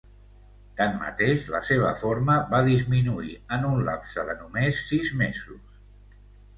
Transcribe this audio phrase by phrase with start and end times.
[0.79, 5.67] Tanmateix, la seva forma va disminuir en un lapse de només sis mesos.